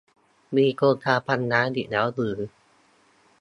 [0.55, 2.37] มีโครงการพันล้านอีกแล้วหรือ?